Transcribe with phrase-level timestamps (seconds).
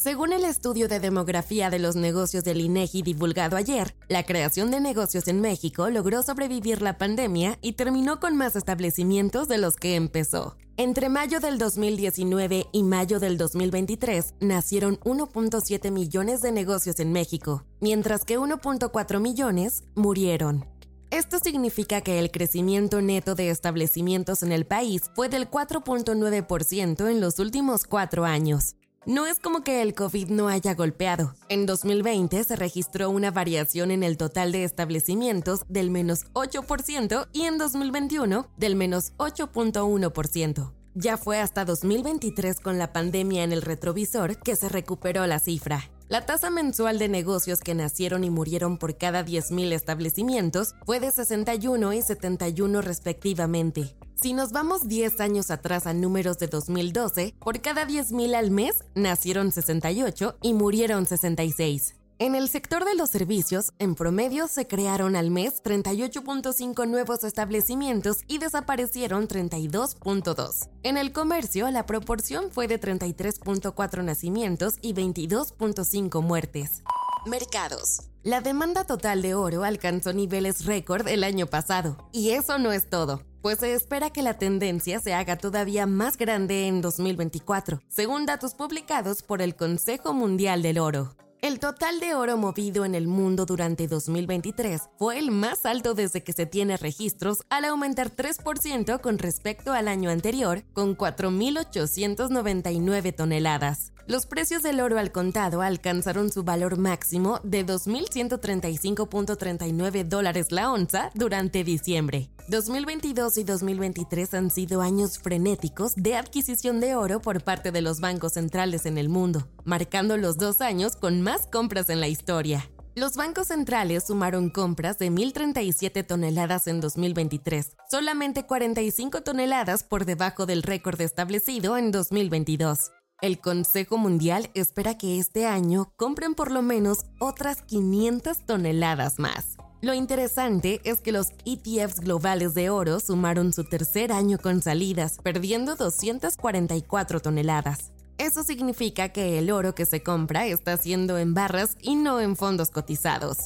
[0.00, 4.80] Según el estudio de demografía de los negocios del INEGI divulgado ayer, la creación de
[4.80, 9.96] negocios en México logró sobrevivir la pandemia y terminó con más establecimientos de los que
[9.96, 10.56] empezó.
[10.78, 17.66] Entre mayo del 2019 y mayo del 2023 nacieron 1.7 millones de negocios en México,
[17.82, 20.64] mientras que 1.4 millones murieron.
[21.10, 27.20] Esto significa que el crecimiento neto de establecimientos en el país fue del 4.9% en
[27.20, 28.76] los últimos cuatro años.
[29.06, 31.34] No es como que el COVID no haya golpeado.
[31.48, 37.44] En 2020 se registró una variación en el total de establecimientos del menos 8% y
[37.44, 40.72] en 2021 del menos 8.1%.
[40.94, 45.90] Ya fue hasta 2023 con la pandemia en el retrovisor que se recuperó la cifra.
[46.08, 51.10] La tasa mensual de negocios que nacieron y murieron por cada 10.000 establecimientos fue de
[51.10, 53.94] 61 y 71 respectivamente.
[54.20, 58.84] Si nos vamos 10 años atrás a números de 2012, por cada 10.000 al mes
[58.94, 61.94] nacieron 68 y murieron 66.
[62.18, 68.18] En el sector de los servicios, en promedio se crearon al mes 38.5 nuevos establecimientos
[68.28, 70.68] y desaparecieron 32.2.
[70.82, 76.82] En el comercio, la proporción fue de 33.4 nacimientos y 22.5 muertes.
[77.26, 78.02] Mercados.
[78.22, 81.96] La demanda total de oro alcanzó niveles récord el año pasado.
[82.12, 86.18] Y eso no es todo pues se espera que la tendencia se haga todavía más
[86.18, 91.16] grande en 2024, según datos publicados por el Consejo Mundial del Oro.
[91.42, 96.22] El total de oro movido en el mundo durante 2023 fue el más alto desde
[96.22, 103.94] que se tiene registros al aumentar 3% con respecto al año anterior, con 4.899 toneladas.
[104.06, 111.10] Los precios del oro al contado alcanzaron su valor máximo de 2.135.39 dólares la onza
[111.14, 112.28] durante diciembre.
[112.48, 118.00] 2022 y 2023 han sido años frenéticos de adquisición de oro por parte de los
[118.00, 122.68] bancos centrales en el mundo, marcando los dos años con más compras en la historia.
[122.96, 130.44] Los bancos centrales sumaron compras de 1.037 toneladas en 2023, solamente 45 toneladas por debajo
[130.44, 132.90] del récord establecido en 2022.
[133.22, 139.58] El Consejo Mundial espera que este año compren por lo menos otras 500 toneladas más.
[139.82, 145.18] Lo interesante es que los ETFs globales de oro sumaron su tercer año con salidas,
[145.22, 147.92] perdiendo 244 toneladas.
[148.16, 152.36] Eso significa que el oro que se compra está siendo en barras y no en
[152.36, 153.36] fondos cotizados.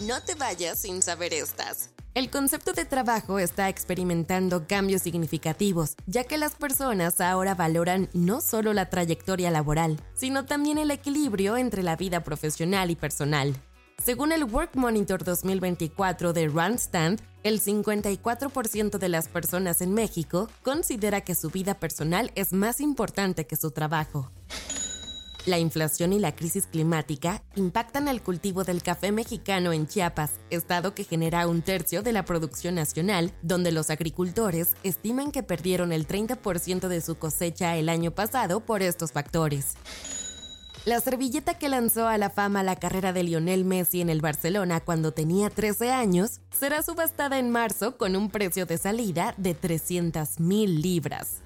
[0.00, 1.90] No te vayas sin saber estas.
[2.12, 8.40] El concepto de trabajo está experimentando cambios significativos, ya que las personas ahora valoran no
[8.40, 13.54] solo la trayectoria laboral, sino también el equilibrio entre la vida profesional y personal.
[14.02, 21.20] Según el Work Monitor 2024 de Randstad, el 54% de las personas en México considera
[21.20, 24.32] que su vida personal es más importante que su trabajo.
[25.46, 30.94] La inflación y la crisis climática impactan el cultivo del café mexicano en Chiapas, estado
[30.94, 36.06] que genera un tercio de la producción nacional, donde los agricultores estiman que perdieron el
[36.06, 39.76] 30% de su cosecha el año pasado por estos factores.
[40.84, 44.80] La servilleta que lanzó a la fama la carrera de Lionel Messi en el Barcelona
[44.80, 50.40] cuando tenía 13 años será subastada en marzo con un precio de salida de 300
[50.40, 51.42] mil libras.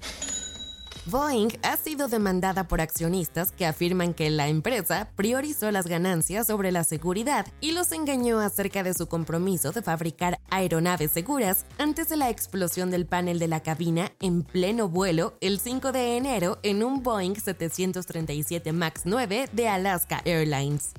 [1.07, 6.71] Boeing ha sido demandada por accionistas que afirman que la empresa priorizó las ganancias sobre
[6.71, 12.17] la seguridad y los engañó acerca de su compromiso de fabricar aeronaves seguras antes de
[12.17, 16.83] la explosión del panel de la cabina en pleno vuelo el 5 de enero en
[16.83, 20.93] un Boeing 737 MAX 9 de Alaska Airlines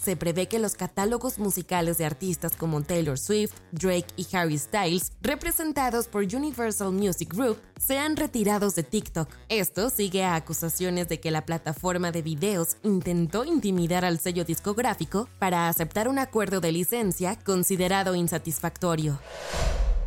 [0.00, 5.12] se prevé que los catálogos musicales de artistas como Taylor Swift, Drake y Harry Styles,
[5.20, 9.28] representados por Universal Music Group, sean retirados de TikTok.
[9.48, 15.28] Esto sigue a acusaciones de que la plataforma de videos intentó intimidar al sello discográfico
[15.38, 19.20] para aceptar un acuerdo de licencia considerado insatisfactorio.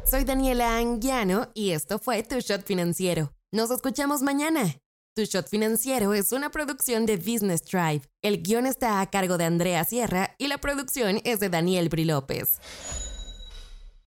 [0.10, 3.32] Soy Daniela Anguiano y esto fue Tu Shot Financiero.
[3.52, 4.83] Nos escuchamos mañana.
[5.16, 8.02] Tu Shot Financiero es una producción de Business Drive.
[8.24, 12.04] El guion está a cargo de Andrea Sierra y la producción es de Daniel Bri
[12.04, 12.58] López.